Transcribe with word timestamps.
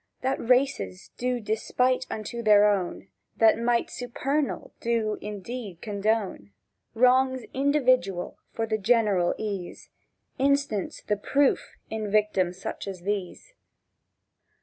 —That 0.21 0.39
races 0.39 1.11
do 1.15 1.39
despite 1.39 2.07
unto 2.09 2.41
their 2.41 2.67
own, 2.67 3.09
That 3.37 3.59
Might 3.59 3.91
supernal 3.91 4.73
do 4.79 5.19
indeed 5.21 5.79
condone 5.79 6.53
Wrongs 6.95 7.43
individual 7.53 8.39
for 8.51 8.65
the 8.65 8.79
general 8.79 9.35
ease, 9.37 9.91
Instance 10.39 11.03
the 11.05 11.17
proof 11.17 11.73
in 11.91 12.09
victims 12.09 12.59
such 12.59 12.87
as 12.87 13.01
these. 13.03 13.53